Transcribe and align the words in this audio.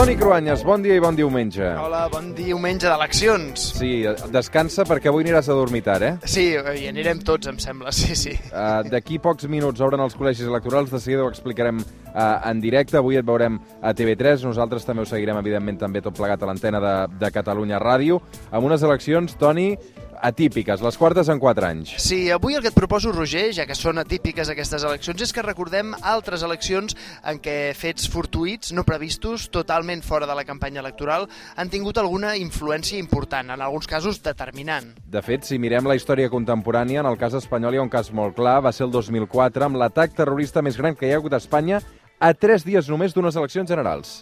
Toni 0.00 0.14
Cruanyes, 0.16 0.62
bon 0.64 0.80
dia 0.80 0.94
i 0.96 1.00
bon 1.04 1.12
diumenge. 1.12 1.66
Hola, 1.76 2.06
bon 2.08 2.30
diumenge 2.32 2.88
d'eleccions. 2.88 3.66
Sí, 3.76 3.90
descansa 4.32 4.86
perquè 4.88 5.10
avui 5.10 5.26
aniràs 5.26 5.50
a 5.52 5.56
dormir 5.58 5.82
tard, 5.84 6.06
eh? 6.06 6.12
Sí, 6.24 6.46
hi 6.56 6.86
anirem 6.88 7.20
tots, 7.20 7.50
em 7.52 7.58
sembla, 7.60 7.92
sí, 7.92 8.16
sí. 8.16 8.32
Uh, 8.48 8.80
D'aquí 8.88 9.18
pocs 9.20 9.44
minuts 9.52 9.84
obren 9.84 10.00
els 10.00 10.16
col·legis 10.16 10.48
electorals, 10.48 10.88
de 10.88 11.02
seguida 11.04 11.26
ho 11.26 11.28
explicarem 11.28 11.84
uh, 11.84 12.16
en 12.48 12.64
directe. 12.64 12.96
Avui 12.96 13.20
et 13.20 13.28
veurem 13.28 13.60
a 13.60 13.92
TV3, 13.92 14.40
nosaltres 14.48 14.88
també 14.88 15.04
ho 15.04 15.10
seguirem, 15.10 15.36
evidentment, 15.36 15.82
també 15.84 16.00
tot 16.00 16.16
plegat 16.16 16.40
a 16.40 16.48
l'antena 16.48 16.80
de, 16.80 16.96
de 17.20 17.32
Catalunya 17.36 17.84
Ràdio, 17.84 18.22
amb 18.48 18.72
unes 18.72 18.88
eleccions, 18.88 19.36
Toni, 19.36 19.74
atípiques, 20.22 20.80
les 20.82 20.98
quartes 20.98 21.28
en 21.32 21.40
4 21.40 21.66
anys. 21.66 21.94
Sí, 22.02 22.30
avui 22.30 22.56
el 22.56 22.62
que 22.62 22.70
et 22.72 22.76
proposo, 22.76 23.12
Roger, 23.12 23.48
ja 23.56 23.66
que 23.68 23.76
són 23.78 24.00
atípiques 24.02 24.50
aquestes 24.52 24.84
eleccions, 24.86 25.22
és 25.24 25.32
que 25.34 25.44
recordem 25.44 25.94
altres 26.00 26.44
eleccions 26.46 26.96
en 27.24 27.40
què 27.42 27.72
fets 27.78 28.08
fortuïts, 28.10 28.74
no 28.76 28.84
previstos, 28.88 29.48
totalment 29.52 30.04
fora 30.06 30.28
de 30.28 30.36
la 30.36 30.46
campanya 30.48 30.82
electoral, 30.84 31.28
han 31.56 31.72
tingut 31.72 31.98
alguna 31.98 32.36
influència 32.40 33.00
important, 33.00 33.50
en 33.54 33.60
alguns 33.60 33.88
casos 33.90 34.22
determinant. 34.22 34.92
De 35.10 35.22
fet, 35.24 35.48
si 35.48 35.58
mirem 35.58 35.88
la 35.88 35.96
història 35.98 36.30
contemporània, 36.32 37.00
en 37.04 37.10
el 37.10 37.18
cas 37.20 37.36
espanyol 37.38 37.74
hi 37.74 37.82
ha 37.82 37.86
un 37.86 37.92
cas 37.92 38.12
molt 38.12 38.36
clar, 38.38 38.60
va 38.64 38.74
ser 38.76 38.86
el 38.88 38.94
2004, 38.94 39.66
amb 39.66 39.80
l'atac 39.80 40.14
terrorista 40.16 40.62
més 40.62 40.78
gran 40.78 40.96
que 40.96 41.08
hi 41.08 41.14
ha 41.14 41.20
hagut 41.22 41.34
a 41.34 41.42
Espanya 41.42 41.80
a 42.20 42.34
tres 42.36 42.66
dies 42.68 42.88
només 42.92 43.16
d'unes 43.16 43.36
eleccions 43.40 43.70
generals. 43.70 44.20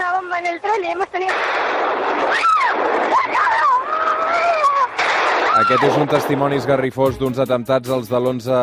November 0.00 0.46
ಹೇಳ್ತಾರೆ 0.46 0.78
ನೇಮಸ್ಥಾನ 0.82 1.24
Aquest 5.58 5.82
és 5.82 5.96
un 5.98 6.06
testimoni 6.06 6.54
esgarrifós 6.60 7.16
d'uns 7.18 7.38
atemptats, 7.42 7.90
els 7.90 8.06
de 8.06 8.14
l'11 8.14 8.58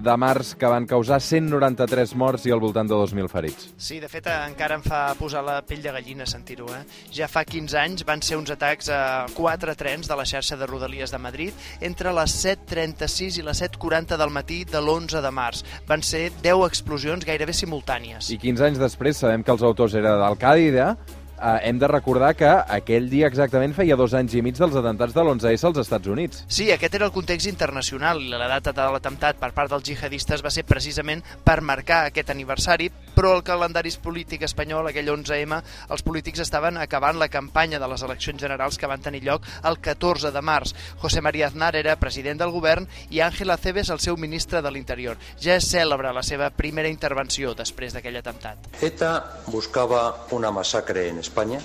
de 0.00 0.14
març, 0.22 0.54
que 0.56 0.70
van 0.72 0.86
causar 0.88 1.18
193 1.20 2.14
morts 2.16 2.46
i 2.48 2.54
al 2.54 2.62
voltant 2.62 2.88
de 2.88 2.96
2.000 2.96 3.28
ferits. 3.28 3.66
Sí, 3.76 3.98
de 4.00 4.08
fet, 4.08 4.30
encara 4.48 4.78
em 4.78 4.84
fa 4.86 5.02
posar 5.18 5.42
la 5.44 5.58
pell 5.68 5.84
de 5.84 5.92
gallina 5.92 6.24
sentir-ho. 6.24 6.70
Eh? 6.72 6.80
Ja 7.12 7.28
fa 7.28 7.44
15 7.44 7.76
anys 7.82 8.06
van 8.08 8.24
ser 8.24 8.40
uns 8.40 8.54
atacs 8.56 8.88
a 8.88 9.02
quatre 9.36 9.76
trens 9.76 10.08
de 10.08 10.16
la 10.16 10.24
xarxa 10.24 10.56
de 10.56 10.70
Rodalies 10.70 11.12
de 11.12 11.20
Madrid 11.20 11.68
entre 11.84 12.16
les 12.16 12.40
7.36 12.40 13.42
i 13.42 13.44
les 13.44 13.60
7.40 13.60 14.16
del 14.16 14.32
matí 14.32 14.62
de 14.64 14.80
l'11 14.80 15.20
de 15.20 15.36
març. 15.42 15.60
Van 15.92 16.00
ser 16.00 16.30
10 16.40 16.64
explosions 16.70 17.28
gairebé 17.28 17.52
simultànies. 17.52 18.32
I 18.32 18.40
15 18.40 18.70
anys 18.70 18.80
després 18.88 19.20
sabem 19.20 19.44
que 19.44 19.52
els 19.52 19.66
autors 19.66 20.00
eren 20.00 20.16
d'Al-Qaeda, 20.24 20.94
eh, 21.40 21.68
hem 21.68 21.78
de 21.80 21.88
recordar 21.88 22.34
que 22.36 22.48
aquell 22.48 23.08
dia 23.10 23.28
exactament 23.30 23.74
feia 23.76 23.96
dos 23.96 24.14
anys 24.14 24.36
i 24.36 24.42
mig 24.44 24.58
dels 24.58 24.76
atemptats 24.76 25.16
de 25.16 25.24
l'11S 25.24 25.66
als 25.70 25.80
Estats 25.84 26.10
Units. 26.12 26.44
Sí, 26.48 26.70
aquest 26.72 26.94
era 26.98 27.08
el 27.08 27.14
context 27.14 27.48
internacional 27.50 28.22
i 28.22 28.30
la 28.30 28.48
data 28.50 28.74
de 28.76 28.88
l'atemptat 28.92 29.40
per 29.40 29.52
part 29.56 29.72
dels 29.72 29.86
jihadistes 29.86 30.44
va 30.44 30.52
ser 30.52 30.66
precisament 30.68 31.24
per 31.44 31.60
marcar 31.60 32.04
aquest 32.08 32.30
aniversari, 32.30 32.90
però 33.20 33.34
el 33.36 33.42
calendari 33.44 33.90
polític 34.00 34.46
espanyol, 34.46 34.86
aquell 34.88 35.10
11M, 35.12 35.58
els 35.92 36.02
polítics 36.06 36.40
estaven 36.40 36.78
acabant 36.80 37.18
la 37.20 37.28
campanya 37.28 37.76
de 37.82 37.88
les 37.90 38.00
eleccions 38.06 38.40
generals 38.40 38.78
que 38.80 38.88
van 38.88 39.02
tenir 39.04 39.20
lloc 39.26 39.44
el 39.68 39.76
14 39.84 40.30
de 40.32 40.40
març. 40.40 40.72
José 41.02 41.20
María 41.20 41.50
Aznar 41.50 41.74
era 41.76 41.98
president 42.00 42.40
del 42.40 42.54
govern 42.54 42.86
i 43.10 43.20
Ángel 43.20 43.52
Aceves 43.52 43.90
el 43.92 44.00
seu 44.00 44.16
ministre 44.16 44.62
de 44.64 44.72
l'Interior. 44.72 45.20
Ja 45.36 45.58
és 45.60 45.68
cèlebre 45.68 46.14
la 46.16 46.22
seva 46.24 46.48
primera 46.48 46.88
intervenció 46.88 47.52
després 47.58 47.92
d'aquell 47.92 48.16
atemptat. 48.22 48.70
ETA 48.80 49.12
buscaba 49.52 50.26
una 50.30 50.50
masacre 50.50 51.08
en 51.10 51.18
España. 51.18 51.60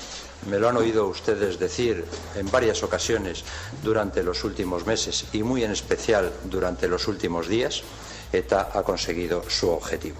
Me 0.49 0.59
lo 0.59 0.67
han 0.67 0.75
oído 0.75 1.07
ustedes 1.07 1.57
decir 1.57 2.03
en 2.35 2.51
varias 2.51 2.83
ocasiones 2.83 3.45
durante 3.81 4.23
los 4.23 4.43
últimos 4.43 4.85
meses 4.85 5.27
y 5.31 5.43
muy 5.43 5.63
en 5.63 5.71
especial 5.71 6.33
durante 6.43 6.89
los 6.89 7.07
últimos 7.07 7.47
días. 7.47 7.81
ETA 8.33 8.71
ha 8.73 8.83
conseguido 8.83 9.49
su 9.49 9.69
objetivo. 9.69 10.19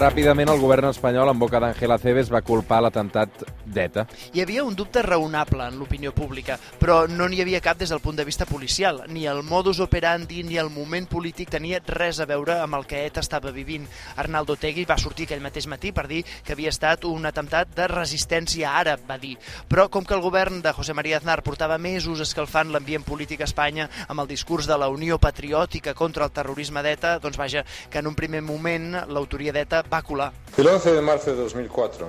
Ràpidament, 0.00 0.48
el 0.48 0.60
govern 0.62 0.88
espanyol, 0.88 1.28
en 1.28 1.36
boca 1.36 1.58
d'Àngela 1.60 1.98
Cebes, 2.00 2.30
va 2.32 2.40
culpar 2.40 2.78
l'atemptat 2.80 3.42
d'ETA. 3.68 4.06
Hi 4.32 4.40
havia 4.40 4.62
un 4.64 4.72
dubte 4.72 5.02
raonable 5.04 5.66
en 5.68 5.74
l'opinió 5.76 6.14
pública, 6.16 6.54
però 6.80 7.02
no 7.04 7.26
n'hi 7.28 7.42
havia 7.42 7.60
cap 7.60 7.76
des 7.76 7.90
del 7.92 8.00
punt 8.00 8.16
de 8.16 8.24
vista 8.24 8.46
policial. 8.48 9.02
Ni 9.12 9.26
el 9.28 9.42
modus 9.44 9.76
operandi 9.84 10.40
ni 10.48 10.56
el 10.56 10.70
moment 10.72 11.04
polític 11.04 11.50
tenia 11.52 11.82
res 11.84 12.16
a 12.16 12.26
veure 12.30 12.56
amb 12.62 12.78
el 12.78 12.86
que 12.88 13.02
ETA 13.10 13.20
estava 13.20 13.52
vivint. 13.52 13.84
Arnaldo 14.16 14.56
Tegui 14.56 14.86
va 14.88 14.96
sortir 14.96 15.26
aquell 15.28 15.44
mateix 15.44 15.68
matí 15.68 15.92
per 15.92 16.06
dir 16.08 16.22
que 16.46 16.56
havia 16.56 16.72
estat 16.72 17.04
un 17.04 17.28
atemptat 17.28 17.76
de 17.76 17.90
resistència 17.92 18.72
àrab, 18.80 19.04
va 19.04 19.20
dir. 19.20 19.34
Però 19.68 19.90
com 19.92 20.08
que 20.08 20.16
el 20.16 20.24
govern 20.24 20.62
de 20.64 20.72
José 20.72 20.96
María 20.96 21.20
Aznar 21.20 21.42
portava 21.44 21.76
mesos 21.76 22.24
escalfant 22.24 22.72
l'ambient 22.72 23.04
polític 23.04 23.44
a 23.44 23.50
Espanya 23.50 23.90
amb 24.08 24.24
el 24.24 24.32
discurs 24.32 24.64
de 24.64 24.80
la 24.80 24.88
Unió 24.88 25.20
Patriòtica 25.20 25.92
contra 25.92 26.24
el 26.24 26.32
terrorisme 26.32 26.80
d'ETA, 26.80 27.18
doncs 27.20 27.36
vaja, 27.36 27.66
que 27.90 28.00
en 28.00 28.08
un 28.08 28.16
primer 28.16 28.40
moment 28.40 28.96
l'autoria 29.04 29.52
d'ETA 29.52 29.84
El 30.56 30.68
11 30.68 30.92
de 30.92 31.00
marzo 31.00 31.30
de 31.30 31.36
2004 31.36 32.08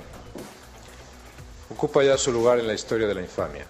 ocupa 1.72 2.03
ya 2.03 2.18
su 2.18 2.31
lugar 2.31 2.59
en 2.59 2.68
la 2.68 2.74
historia 2.74 3.08
de 3.08 3.16
la 3.16 3.22
infamia. 3.22 3.66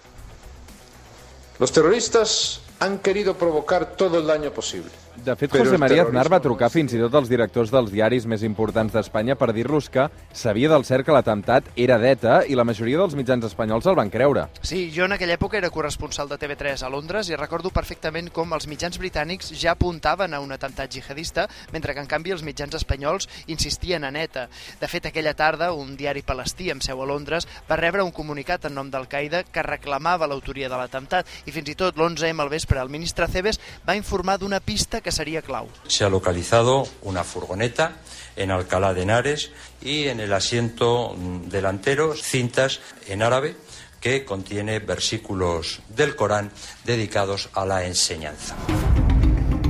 Los 1.59 1.71
terroristas 1.71 2.61
han 2.79 2.99
querido 2.99 3.35
provocar 3.35 3.95
todo 3.95 4.19
el 4.19 4.27
daño 4.27 4.51
posible. 4.51 4.91
De 5.15 5.35
fet, 5.35 5.51
Però 5.51 5.65
José 5.65 5.77
María 5.77 6.05
Aznar 6.05 6.25
va 6.31 6.39
trucar 6.41 6.69
fins 6.71 6.93
i 6.95 6.99
tot 7.01 7.13
als 7.17 7.29
directors 7.29 7.69
dels 7.73 7.91
diaris 7.91 8.25
més 8.25 8.41
importants 8.47 8.93
d'Espanya 8.95 9.35
per 9.37 9.51
dir-los 9.53 9.89
que 9.91 10.07
sabia 10.33 10.69
del 10.71 10.85
cert 10.87 11.05
que 11.05 11.13
l'atemptat 11.13 11.67
era 11.75 11.97
d'ETA 12.01 12.45
i 12.49 12.55
la 12.57 12.65
majoria 12.65 12.97
dels 13.01 13.13
mitjans 13.19 13.45
espanyols 13.45 13.85
el 13.91 13.97
van 13.99 14.09
creure. 14.09 14.47
Sí, 14.63 14.87
jo 14.95 15.05
en 15.05 15.13
aquella 15.13 15.35
època 15.35 15.59
era 15.59 15.69
corresponsal 15.69 16.31
de 16.31 16.39
TV3 16.41 16.85
a 16.87 16.89
Londres 16.89 17.29
i 17.29 17.37
recordo 17.37 17.73
perfectament 17.75 18.31
com 18.33 18.55
els 18.55 18.65
mitjans 18.71 18.97
britànics 18.97 19.51
ja 19.53 19.75
apuntaven 19.75 20.33
a 20.33 20.39
un 20.41 20.55
atemptat 20.55 20.89
jihadista, 20.95 21.47
mentre 21.73 21.93
que 21.93 22.01
en 22.01 22.09
canvi 22.09 22.33
els 22.33 22.45
mitjans 22.47 22.79
espanyols 22.79 23.27
insistien 23.47 24.07
en 24.07 24.15
ETA. 24.15 24.47
De 24.79 24.89
fet, 24.89 25.11
aquella 25.11 25.35
tarda, 25.35 25.73
un 25.73 25.93
diari 25.99 26.23
palestí 26.25 26.71
amb 26.71 26.81
seu 26.81 27.03
a 27.03 27.09
Londres 27.09 27.47
va 27.69 27.79
rebre 27.79 28.01
un 28.07 28.15
comunicat 28.15 28.65
en 28.71 28.77
nom 28.79 28.89
d'Al-Qaeda 28.89 29.43
que 29.51 29.67
reclamava 29.67 30.29
l'autoria 30.29 30.71
de 30.71 30.79
l'atemptat 30.79 31.29
i 31.45 31.53
fins 31.53 31.69
i 31.69 31.77
tot 31.77 31.99
l'11M 31.99 32.41
al 32.41 32.49
vespre 32.49 32.81
el 32.81 32.89
ministre 32.89 33.27
Cebes 33.27 33.59
va 33.85 33.99
informar 33.99 34.39
d'una 34.39 34.61
pista 34.63 35.00
que 35.01 35.11
seria 35.11 35.41
clau. 35.41 35.67
Se 35.87 36.03
ha 36.03 36.09
localizado 36.09 36.87
una 37.01 37.23
furgoneta 37.23 37.97
en 38.35 38.51
Alcalá 38.51 38.93
de 38.93 39.03
Henares 39.03 39.51
y 39.81 40.07
en 40.07 40.19
el 40.19 40.33
asiento 40.33 41.15
delantero 41.47 42.15
cintas 42.15 42.79
en 43.07 43.21
árabe 43.21 43.55
que 43.99 44.25
contiene 44.25 44.79
versículos 44.79 45.81
del 45.89 46.15
Corán 46.15 46.51
dedicados 46.85 47.49
a 47.53 47.65
la 47.65 47.85
enseñanza. 47.85 48.55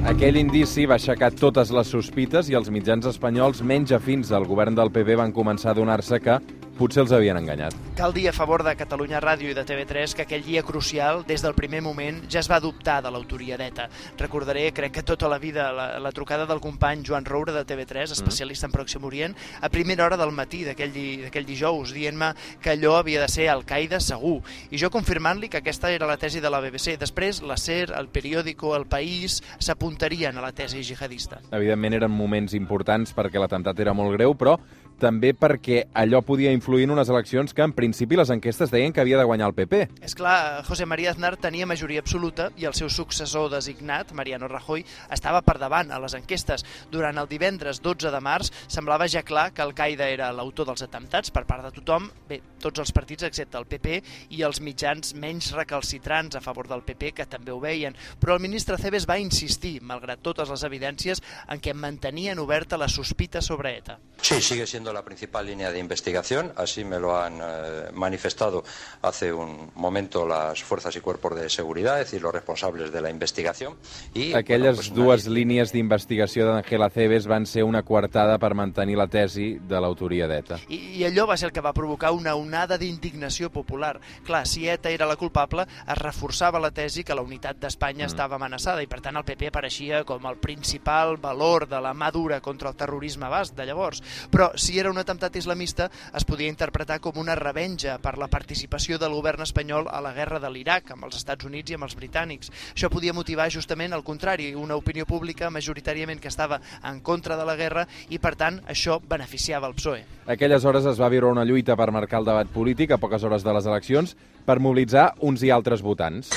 Aquell 0.05 0.39
indici 0.39 0.87
va 0.89 0.95
aixecar 0.97 1.29
totes 1.37 1.69
les 1.69 1.91
sospites 1.93 2.47
i 2.49 2.55
els 2.57 2.71
mitjans 2.73 3.05
espanyols 3.05 3.61
menys 3.61 3.91
afins 3.93 4.31
al 4.33 4.47
govern 4.49 4.73
del 4.73 4.89
PP 4.89 5.13
van 5.19 5.33
començar 5.35 5.75
a 5.75 5.77
donar-se 5.77 6.17
que 6.23 6.39
potser 6.77 7.01
els 7.03 7.11
havien 7.13 7.37
enganyat. 7.37 7.75
Cal 7.97 8.13
dir 8.13 8.27
a 8.29 8.33
favor 8.33 8.63
de 8.65 8.71
Catalunya 8.75 9.19
Ràdio 9.21 9.51
i 9.51 9.53
de 9.53 9.63
TV3 9.67 10.15
que 10.17 10.23
aquell 10.23 10.43
dia 10.43 10.63
crucial, 10.63 11.23
des 11.27 11.41
del 11.43 11.53
primer 11.53 11.81
moment, 11.85 12.23
ja 12.31 12.39
es 12.39 12.49
va 12.49 12.59
dubtar 12.59 13.01
de 13.03 13.11
l'autoria 13.11 13.57
d'ETA. 13.57 13.87
Recordaré, 14.17 14.71
crec 14.73 14.91
que 14.95 15.03
tota 15.03 15.29
la 15.29 15.37
vida, 15.37 15.71
la, 15.71 15.99
la 15.99 16.11
trucada 16.11 16.45
del 16.49 16.59
company 16.59 17.03
Joan 17.05 17.25
Roure 17.25 17.53
de 17.53 17.65
TV3, 17.65 18.11
especialista 18.15 18.65
en 18.65 18.71
Pròxim 18.73 19.03
Orient, 19.05 19.35
a 19.61 19.69
primera 19.69 20.05
hora 20.05 20.17
del 20.17 20.31
matí 20.31 20.63
d'aquell 20.65 20.91
di- 20.93 21.17
d'aquell 21.27 21.45
dijous, 21.45 21.93
dient-me 21.93 22.33
que 22.61 22.71
allò 22.73 22.95
havia 22.97 23.21
de 23.21 23.29
ser 23.29 23.49
Al-Qaeda 23.49 23.99
segur. 23.99 24.41
I 24.71 24.77
jo 24.81 24.89
confirmant-li 24.89 25.49
que 25.49 25.61
aquesta 25.61 25.91
era 25.91 26.07
la 26.09 26.17
tesi 26.17 26.39
de 26.41 26.49
la 26.49 26.61
BBC. 26.61 26.97
Després, 26.97 27.41
la 27.43 27.57
SER, 27.57 27.91
el 27.97 28.07
periòdico, 28.09 28.75
el 28.75 28.87
País, 28.87 29.41
s'apuntarien 29.59 30.37
a 30.37 30.41
la 30.41 30.51
tesi 30.51 30.83
jihadista. 30.83 31.41
Evidentment 31.51 31.93
eren 32.01 32.11
moments 32.11 32.53
importants 32.57 33.13
perquè 33.15 33.39
l'atemptat 33.39 33.79
era 33.79 33.93
molt 33.93 34.15
greu, 34.17 34.33
però 34.35 34.57
també 35.01 35.33
perquè 35.33 35.87
allò 35.97 36.21
podia 36.25 36.53
influir 36.53 36.85
en 36.85 36.93
unes 36.93 37.09
eleccions 37.09 37.55
que 37.57 37.65
en 37.65 37.73
principi 37.73 38.19
les 38.19 38.29
enquestes 38.33 38.71
deien 38.71 38.93
que 38.93 39.01
havia 39.01 39.17
de 39.17 39.25
guanyar 39.25 39.49
el 39.49 39.55
PP. 39.57 39.81
És 40.05 40.13
clar, 40.17 40.61
José 40.67 40.85
María 40.85 41.11
Aznar 41.11 41.33
tenia 41.41 41.67
majoria 41.69 42.03
absoluta 42.03 42.51
i 42.61 42.67
el 42.69 42.77
seu 42.77 42.89
successor 42.93 43.49
designat, 43.51 44.13
Mariano 44.17 44.49
Rajoy, 44.51 44.85
estava 45.11 45.41
per 45.45 45.57
davant 45.61 45.91
a 45.91 45.99
les 46.03 46.15
enquestes. 46.17 46.65
Durant 46.93 47.17
el 47.17 47.29
divendres 47.31 47.81
12 47.81 48.13
de 48.13 48.21
març 48.21 48.51
semblava 48.67 49.09
ja 49.09 49.25
clar 49.25 49.49
que 49.55 49.65
Al-Qaeda 49.65 50.09
era 50.11 50.31
l'autor 50.35 50.69
dels 50.69 50.85
atemptats 50.85 51.33
per 51.33 51.47
part 51.49 51.65
de 51.65 51.73
tothom, 51.79 52.09
bé, 52.29 52.41
tots 52.61 52.83
els 52.83 52.93
partits 52.93 53.25
excepte 53.25 53.57
el 53.57 53.67
PP 53.69 53.97
i 54.37 54.43
els 54.45 54.61
mitjans 54.61 55.15
menys 55.17 55.51
recalcitrants 55.57 56.37
a 56.37 56.43
favor 56.45 56.69
del 56.69 56.85
PP 56.85 57.15
que 57.17 57.29
també 57.29 57.51
ho 57.51 57.59
veien. 57.63 57.97
Però 58.21 58.37
el 58.37 58.43
ministre 58.43 58.77
Cebes 58.77 59.07
va 59.09 59.19
insistir, 59.21 59.79
malgrat 59.81 60.21
totes 60.21 60.51
les 60.51 60.65
evidències, 60.67 61.23
en 61.49 61.61
què 61.63 61.73
mantenien 61.73 62.39
oberta 62.39 62.77
la 62.77 62.89
sospita 62.91 63.41
sobre 63.41 63.75
ETA. 63.79 63.97
Sí, 64.21 64.41
sigue 64.41 64.67
siendo 64.67 64.90
siendo 64.91 64.93
la 64.93 65.05
principal 65.05 65.45
línea 65.45 65.71
de 65.71 65.79
investigación, 65.79 66.51
así 66.55 66.83
me 66.83 66.99
lo 66.99 67.17
han 67.17 67.39
eh, 67.41 67.91
manifestado 67.93 68.63
hace 69.01 69.31
un 69.31 69.71
momento 69.75 70.27
las 70.27 70.63
fuerzas 70.63 70.95
y 70.95 71.01
cuerpos 71.01 71.35
de 71.35 71.49
seguridad, 71.49 71.99
es 71.99 72.07
decir, 72.07 72.21
los 72.21 72.33
responsables 72.33 72.91
de 72.91 73.01
la 73.01 73.09
investigación. 73.09 73.75
Y, 74.13 74.33
Aquelles 74.33 74.75
bueno, 74.75 74.93
pues, 74.93 74.93
dues 74.93 75.25
una- 75.27 75.35
línies 75.35 75.71
d'investigació 75.71 76.45
d'Angela 76.45 76.89
Cebes 76.89 77.27
van 77.27 77.45
ser 77.45 77.63
una 77.63 77.83
coartada 77.83 78.37
per 78.37 78.53
mantenir 78.53 78.97
la 78.97 79.07
tesi 79.07 79.59
de 79.59 79.79
l'autoria 79.79 80.27
d'ETA. 80.27 80.59
I, 80.67 80.99
I 80.99 81.05
allò 81.05 81.27
va 81.27 81.37
ser 81.37 81.49
el 81.49 81.53
que 81.53 81.61
va 81.61 81.73
provocar 81.73 82.11
una 82.11 82.35
onada 82.35 82.77
d'indignació 82.77 83.49
popular. 83.51 83.99
Clar, 84.25 84.45
si 84.47 84.67
ETA 84.67 84.89
era 84.89 85.05
la 85.05 85.15
culpable, 85.15 85.67
es 85.87 85.97
reforçava 85.97 86.59
la 86.59 86.71
tesi 86.71 87.03
que 87.03 87.15
la 87.15 87.23
unitat 87.23 87.57
d'Espanya 87.61 88.05
mm. 88.05 88.11
estava 88.11 88.35
amenaçada 88.35 88.83
i, 88.83 88.89
per 88.91 89.01
tant, 89.01 89.17
el 89.17 89.25
PP 89.27 89.51
apareixia 89.51 90.03
com 90.03 90.25
el 90.27 90.37
principal 90.41 91.17
valor 91.17 91.67
de 91.69 91.79
la 91.81 91.93
mà 91.93 92.11
dura 92.11 92.41
contra 92.41 92.69
el 92.69 92.75
terrorisme 92.75 93.29
basc 93.29 93.55
de 93.55 93.65
llavors. 93.65 94.01
Però 94.31 94.51
si 94.57 94.80
era 94.81 94.91
un 94.91 94.97
atemptat 94.97 95.35
islamista, 95.37 95.89
es 96.17 96.25
podia 96.25 96.49
interpretar 96.51 96.99
com 96.99 97.17
una 97.21 97.35
revenja 97.37 97.97
per 98.01 98.17
la 98.17 98.27
participació 98.31 98.97
del 98.99 99.13
govern 99.15 99.45
espanyol 99.45 99.87
a 99.89 100.01
la 100.03 100.13
guerra 100.17 100.41
de 100.41 100.49
l'Iraq 100.51 100.91
amb 100.95 101.07
els 101.07 101.19
Estats 101.21 101.47
Units 101.47 101.71
i 101.71 101.77
amb 101.77 101.87
els 101.87 101.95
britànics. 101.97 102.51
Això 102.73 102.89
podia 102.91 103.13
motivar 103.13 103.49
justament 103.53 103.93
el 103.93 104.03
contrari, 104.03 104.51
una 104.57 104.75
opinió 104.79 105.05
pública 105.05 105.51
majoritàriament 105.53 106.19
que 106.21 106.31
estava 106.31 106.59
en 106.83 106.99
contra 106.99 107.37
de 107.37 107.45
la 107.47 107.55
guerra 107.55 107.87
i, 108.09 108.19
per 108.19 108.35
tant, 108.35 108.61
això 108.67 108.99
beneficiava 108.99 109.69
el 109.69 109.77
PSOE. 109.77 110.03
Aquelles 110.31 110.65
hores 110.65 110.85
es 110.89 110.99
va 111.01 111.09
viure 111.13 111.31
una 111.31 111.45
lluita 111.45 111.77
per 111.77 111.91
marcar 111.91 112.21
el 112.21 112.29
debat 112.29 112.49
polític 112.51 112.91
a 112.91 113.01
poques 113.01 113.23
hores 113.23 113.45
de 113.45 113.53
les 113.53 113.69
eleccions 113.69 114.15
per 114.45 114.59
mobilitzar 114.59 115.11
uns 115.21 115.45
i 115.45 115.53
altres 115.53 115.85
votants. 115.85 116.33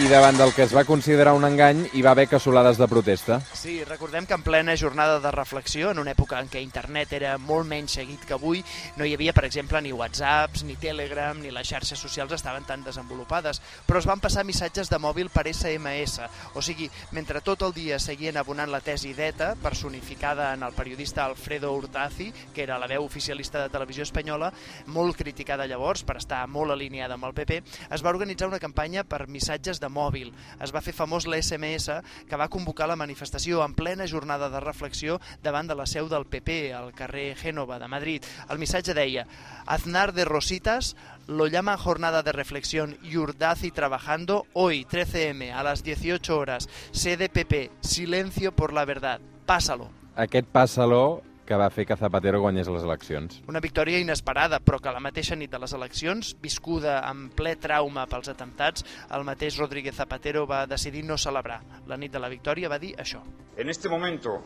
I 0.00 0.06
davant 0.08 0.38
del 0.38 0.54
que 0.56 0.62
es 0.64 0.70
va 0.72 0.86
considerar 0.88 1.34
un 1.36 1.44
engany, 1.44 1.82
hi 1.92 2.00
va 2.00 2.14
haver 2.14 2.24
cassolades 2.30 2.78
de 2.80 2.86
protesta. 2.88 3.36
Sí, 3.60 3.84
recordem 3.84 4.24
que 4.24 4.32
en 4.32 4.42
plena 4.42 4.74
jornada 4.74 5.20
de 5.20 5.30
reflexió, 5.30 5.90
en 5.90 5.98
una 6.00 6.14
època 6.14 6.38
en 6.40 6.46
què 6.48 6.62
internet 6.64 7.10
era 7.12 7.34
molt 7.36 7.66
menys 7.68 7.92
seguit 7.98 8.22
que 8.24 8.32
avui, 8.32 8.62
no 8.96 9.04
hi 9.04 9.10
havia, 9.12 9.34
per 9.36 9.42
exemple, 9.44 9.82
ni 9.84 9.90
whatsapps, 9.92 10.62
ni 10.64 10.78
Telegram, 10.80 11.36
ni 11.36 11.50
les 11.52 11.68
xarxes 11.68 12.00
socials 12.00 12.32
estaven 12.32 12.64
tan 12.64 12.80
desenvolupades, 12.86 13.60
però 13.84 14.00
es 14.00 14.08
van 14.08 14.22
passar 14.24 14.46
missatges 14.48 14.88
de 14.88 14.96
mòbil 14.96 15.28
per 15.28 15.44
SMS, 15.52 16.24
o 16.56 16.62
sigui, 16.64 16.86
mentre 17.12 17.42
tot 17.44 17.60
el 17.66 17.74
dia 17.76 17.98
seguien 18.00 18.38
abonant 18.40 18.72
la 18.72 18.80
tesi 18.80 19.12
d'ETA, 19.12 19.50
personificada 19.60 20.54
en 20.54 20.64
el 20.64 20.72
periodista 20.72 21.26
Alfredo 21.26 21.74
Urtazi, 21.76 22.30
que 22.54 22.64
era 22.64 22.80
la 22.80 22.88
veu 22.88 23.04
oficialista 23.04 23.60
de 23.60 23.68
televisió 23.76 24.08
espanyola, 24.08 24.54
molt 24.86 25.20
criticada 25.20 25.68
llavors 25.68 26.06
per 26.08 26.16
estar 26.22 26.46
molt 26.48 26.72
alineada 26.72 27.20
amb 27.20 27.28
el 27.28 27.36
PP, 27.36 27.60
es 27.92 28.00
va 28.00 28.16
organitzar 28.16 28.48
una 28.48 28.62
campanya 28.64 29.04
per 29.04 29.28
missatges 29.28 29.84
de 29.84 29.92
mòbil. 29.92 30.32
Es 30.64 30.72
va 30.72 30.80
fer 30.80 30.96
famós 30.96 31.28
l'SMS 31.28 32.00
que 32.24 32.40
va 32.40 32.48
convocar 32.48 32.88
la 32.88 32.96
manifestació 32.96 33.49
en 33.58 33.74
plena 33.74 34.06
jornada 34.08 34.48
de 34.48 34.60
reflexió 34.62 35.18
davant 35.42 35.68
de 35.68 35.74
la 35.74 35.86
seu 35.90 36.08
del 36.08 36.26
PP 36.30 36.72
al 36.72 36.94
carrer 36.94 37.34
Génova 37.36 37.78
de 37.82 37.88
Madrid. 37.90 38.24
El 38.48 38.62
missatge 38.62 38.94
deia 38.94 39.26
Aznar 39.66 40.14
de 40.14 40.24
Rositas 40.24 40.94
lo 41.26 41.46
llama 41.46 41.76
jornada 41.76 42.22
de 42.22 42.32
reflexión 42.32 42.96
y 43.02 43.16
Urdazi 43.16 43.70
trabajando 43.70 44.46
hoy 44.52 44.84
13M 44.84 45.52
a 45.52 45.62
las 45.62 45.82
18 45.82 46.38
horas. 46.38 46.68
Sede 46.92 47.28
PP, 47.28 47.70
silencio 47.80 48.52
por 48.54 48.72
la 48.72 48.84
verdad. 48.84 49.20
Pásalo. 49.46 49.90
Aquest 50.16 50.46
passa-lo 50.48 51.22
que 51.50 51.58
va 51.58 51.66
fer 51.74 51.82
que 51.82 51.96
Zapatero 51.98 52.38
guanyés 52.38 52.68
les 52.70 52.84
eleccions. 52.86 53.40
Una 53.50 53.58
victòria 53.58 53.98
inesperada, 53.98 54.60
però 54.62 54.78
que 54.78 54.92
la 54.94 55.00
mateixa 55.02 55.34
nit 55.34 55.50
de 55.50 55.58
les 55.58 55.72
eleccions, 55.74 56.28
viscuda 56.38 57.00
amb 57.08 57.32
ple 57.34 57.56
trauma 57.58 58.04
pels 58.06 58.30
atemptats, 58.30 58.86
el 59.10 59.26
mateix 59.26 59.58
Rodríguez 59.58 59.98
Zapatero 59.98 60.44
va 60.46 60.60
decidir 60.70 61.02
no 61.08 61.18
celebrar. 61.18 61.58
La 61.90 61.98
nit 61.98 62.14
de 62.14 62.22
la 62.22 62.30
victòria 62.30 62.70
va 62.70 62.78
dir 62.78 62.92
això. 63.02 63.24
En 63.56 63.68
este 63.68 63.90
momento 63.90 64.44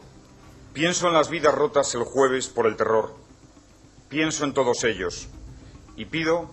pienso 0.72 1.08
en 1.08 1.12
las 1.12 1.28
vidas 1.28 1.54
rotas 1.54 1.94
el 1.94 2.08
jueves 2.08 2.48
por 2.48 2.66
el 2.66 2.76
terror. 2.80 3.12
Pienso 4.08 4.46
en 4.46 4.54
todos 4.54 4.82
ellos 4.84 5.28
y 5.98 6.06
pido 6.06 6.48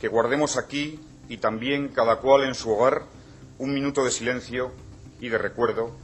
que 0.00 0.08
guardemos 0.08 0.56
aquí 0.56 0.98
y 1.28 1.36
también 1.36 1.88
cada 1.94 2.16
cual 2.16 2.42
en 2.48 2.56
su 2.56 2.72
hogar 2.72 3.02
un 3.58 3.72
minuto 3.72 4.04
de 4.04 4.10
silencio 4.10 4.72
y 5.20 5.28
de 5.28 5.38
recuerdo 5.38 5.94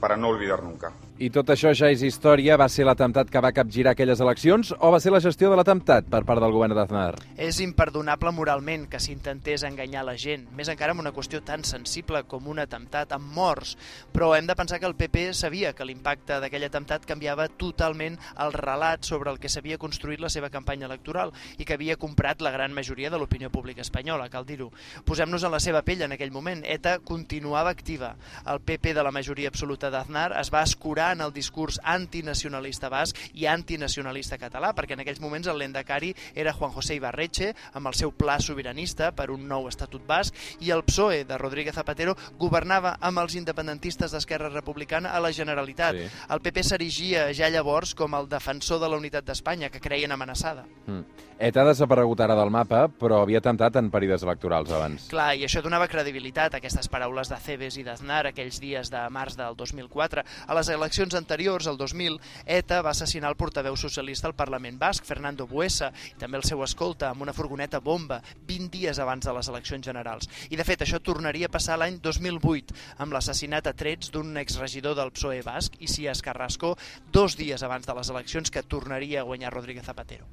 para 0.00 0.16
no 0.16 0.30
olvidar 0.30 0.64
nunca. 0.64 0.92
I 1.16 1.30
tot 1.32 1.48
això 1.48 1.70
ja 1.72 1.88
és 1.88 2.02
història. 2.04 2.58
Va 2.60 2.66
ser 2.68 2.84
l'atemptat 2.84 3.30
que 3.32 3.40
va 3.40 3.48
capgirar 3.56 3.94
aquelles 3.94 4.20
eleccions 4.20 4.74
o 4.76 4.90
va 4.92 4.98
ser 5.00 5.14
la 5.14 5.20
gestió 5.24 5.48
de 5.48 5.56
l'atemptat 5.56 6.10
per 6.12 6.18
part 6.28 6.42
del 6.44 6.52
govern 6.52 6.74
d'Aznar? 6.76 7.14
És 7.40 7.56
imperdonable 7.64 8.34
moralment 8.36 8.84
que 8.92 9.00
s'intentés 9.00 9.64
enganyar 9.64 10.02
la 10.04 10.12
gent, 10.20 10.44
més 10.52 10.68
encara 10.68 10.92
amb 10.92 11.00
una 11.00 11.14
qüestió 11.16 11.40
tan 11.40 11.64
sensible 11.64 12.20
com 12.28 12.50
un 12.52 12.60
atemptat 12.60 13.14
amb 13.16 13.32
morts. 13.32 13.78
Però 14.12 14.34
hem 14.36 14.44
de 14.50 14.56
pensar 14.58 14.76
que 14.76 14.90
el 14.90 14.96
PP 14.98 15.30
sabia 15.32 15.70
que 15.72 15.86
l'impacte 15.88 16.36
d'aquell 16.42 16.66
atemptat 16.68 17.08
canviava 17.08 17.48
totalment 17.48 18.20
el 18.44 18.52
relat 18.52 19.08
sobre 19.08 19.32
el 19.32 19.40
que 19.40 19.48
s'havia 19.48 19.80
construït 19.80 20.20
la 20.20 20.28
seva 20.28 20.52
campanya 20.52 20.84
electoral 20.84 21.32
i 21.56 21.64
que 21.64 21.78
havia 21.80 21.96
comprat 21.96 22.44
la 22.44 22.52
gran 22.52 22.76
majoria 22.76 23.08
de 23.08 23.16
l'opinió 23.16 23.48
pública 23.48 23.80
espanyola, 23.80 24.28
cal 24.28 24.44
dir-ho. 24.44 24.68
Posem-nos 25.08 25.48
en 25.48 25.56
la 25.56 25.64
seva 25.64 25.80
pell 25.80 26.04
en 26.04 26.12
aquell 26.12 26.36
moment. 26.36 26.60
ETA 26.60 26.98
continuava 26.98 27.72
activa. 27.72 28.18
El 28.44 28.60
PP 28.60 28.92
de 28.92 29.08
la 29.08 29.16
majoria 29.16 29.48
absoluta 29.48 29.88
d'Aznar 29.88 30.28
es 30.36 30.52
va 30.52 30.66
escurar 30.68 31.05
en 31.12 31.22
el 31.24 31.32
discurs 31.32 31.78
antinacionalista 31.82 32.90
basc 32.92 33.18
i 33.34 33.46
antinacionalista 33.50 34.38
català, 34.38 34.72
perquè 34.76 34.96
en 34.96 35.04
aquells 35.04 35.20
moments 35.20 35.48
el 35.50 35.58
lendacari 35.58 36.12
era 36.34 36.54
Juan 36.56 36.72
José 36.74 36.96
Ibarretxe, 36.96 37.52
amb 37.74 37.90
el 37.90 37.98
seu 37.98 38.12
pla 38.12 38.38
sobiranista 38.40 39.12
per 39.16 39.30
un 39.34 39.46
nou 39.48 39.68
estatut 39.70 40.06
basc, 40.06 40.34
i 40.60 40.72
el 40.74 40.84
PSOE 40.86 41.24
de 41.28 41.38
Rodríguez 41.38 41.76
Zapatero 41.76 42.16
governava 42.38 42.96
amb 43.00 43.22
els 43.22 43.36
independentistes 43.38 44.12
d'Esquerra 44.12 44.50
Republicana 44.52 45.12
a 45.12 45.20
la 45.20 45.32
Generalitat. 45.32 45.96
Sí. 45.96 46.10
El 46.32 46.42
PP 46.44 46.64
s'erigia 46.64 47.28
ja 47.36 47.50
llavors 47.52 47.94
com 47.94 48.14
el 48.18 48.28
defensor 48.30 48.80
de 48.82 48.90
la 48.90 48.98
unitat 49.00 49.26
d'Espanya, 49.26 49.70
que 49.70 49.82
creien 49.82 50.12
amenaçada. 50.12 50.66
Mm. 50.86 51.26
ETA 51.36 51.60
ha 51.60 51.68
desaparegut 51.68 52.20
ara 52.24 52.32
del 52.32 52.48
mapa, 52.48 52.86
però 52.88 53.18
havia 53.20 53.42
atemptat 53.42 53.74
en 53.76 53.90
períodes 53.92 54.22
electorals 54.24 54.70
abans. 54.72 55.10
Clar, 55.10 55.34
i 55.36 55.44
això 55.44 55.60
donava 55.60 55.84
credibilitat 55.92 56.54
a 56.54 56.62
aquestes 56.62 56.88
paraules 56.88 57.28
de 57.28 57.36
Cebes 57.44 57.76
i 57.76 57.84
d'Aznar 57.84 58.22
aquells 58.30 58.56
dies 58.62 58.88
de 58.88 59.02
març 59.12 59.36
del 59.36 59.52
2004. 59.58 60.24
A 60.24 60.56
les 60.56 60.70
eleccions 60.72 60.95
anteriors, 60.98 61.66
el 61.66 61.76
2000, 61.76 62.18
ETA 62.46 62.80
va 62.82 62.90
assassinar 62.90 63.30
el 63.30 63.36
portaveu 63.36 63.76
socialista 63.76 64.28
al 64.28 64.34
Parlament 64.34 64.78
Basc, 64.78 65.04
Fernando 65.04 65.46
Buesa, 65.46 65.92
i 66.10 66.18
també 66.20 66.38
el 66.40 66.46
seu 66.48 66.62
escolta, 66.64 67.10
amb 67.10 67.22
una 67.22 67.34
furgoneta 67.36 67.80
bomba, 67.80 68.22
20 68.48 68.70
dies 68.72 68.98
abans 69.02 69.26
de 69.26 69.34
les 69.36 69.48
eleccions 69.52 69.84
generals. 69.86 70.30
I, 70.50 70.56
de 70.56 70.64
fet, 70.64 70.82
això 70.82 71.00
tornaria 71.00 71.50
a 71.50 71.52
passar 71.52 71.78
l'any 71.78 72.00
2008, 72.02 72.74
amb 73.04 73.12
l'assassinat 73.12 73.68
a 73.68 73.74
trets 73.76 74.10
d'un 74.14 74.36
exregidor 74.40 74.96
del 74.96 75.12
PSOE 75.12 75.42
Basc, 75.46 75.76
Isias 75.80 76.22
Carrasco, 76.22 76.76
dos 77.12 77.36
dies 77.36 77.62
abans 77.62 77.86
de 77.86 77.94
les 77.94 78.10
eleccions 78.14 78.50
que 78.50 78.64
tornaria 78.64 79.20
a 79.20 79.28
guanyar 79.28 79.52
Rodríguez 79.52 79.84
Zapatero. 79.84 80.26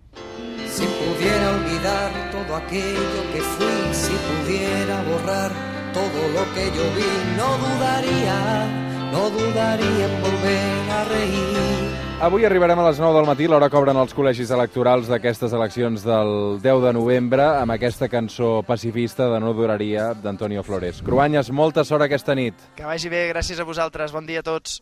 Si 0.74 0.86
pudiera 0.86 1.52
olvidar 1.52 2.32
todo 2.32 2.56
aquello 2.56 3.22
que 3.34 3.42
fui, 3.42 3.94
si 3.94 4.14
pudiera 4.14 5.04
borrar 5.04 5.52
todo 5.94 6.28
lo 6.30 6.54
que 6.54 6.66
yo 6.76 6.84
vi, 6.96 7.38
no 7.38 7.58
dudaría, 7.58 8.83
no 9.14 9.30
dudaría 9.30 10.06
en 10.10 10.22
volver 10.22 10.92
a 10.92 11.04
reír. 11.06 11.84
Avui 12.24 12.46
arribarem 12.48 12.80
a 12.80 12.86
les 12.88 13.00
9 13.02 13.18
del 13.18 13.26
matí, 13.28 13.50
l'hora 13.52 13.68
que 13.68 13.76
obren 13.76 13.98
els 14.00 14.14
col·legis 14.16 14.52
electorals 14.56 15.10
d'aquestes 15.12 15.52
eleccions 15.52 16.06
del 16.08 16.30
10 16.64 16.86
de 16.86 16.94
novembre, 16.96 17.44
amb 17.60 17.76
aquesta 17.76 18.08
cançó 18.08 18.62
pacifista 18.64 19.28
de 19.34 19.42
No 19.44 19.52
duraria 19.58 20.14
d'Antonio 20.16 20.64
Flores. 20.64 21.02
Cruanyes, 21.04 21.52
molta 21.52 21.84
sort 21.84 22.08
aquesta 22.08 22.32
nit. 22.40 22.56
Que 22.78 22.88
vagi 22.88 23.12
bé, 23.12 23.26
gràcies 23.34 23.60
a 23.60 23.68
vosaltres, 23.68 24.16
bon 24.16 24.30
dia 24.30 24.40
a 24.40 24.48
tots. 24.48 24.72